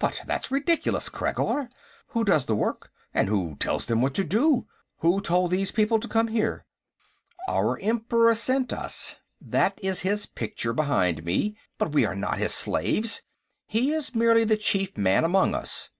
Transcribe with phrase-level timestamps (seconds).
[0.00, 1.68] "But that's ridiculous, Khreggor.
[2.08, 4.66] Who does the work, and who tells them what to do?
[5.02, 6.66] Who told these people to come here?"
[7.48, 9.20] "Our Emperor sent us.
[9.40, 11.56] That is his picture, behind me.
[11.78, 13.22] But we are not his slaves.
[13.68, 15.90] He is merely the chief man among us.